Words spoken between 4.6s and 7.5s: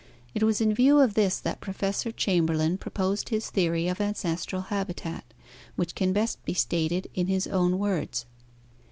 habitat, which can best be stated in his